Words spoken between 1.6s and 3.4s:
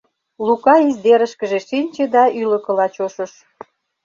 шинче да ӱлыкыла чошыш.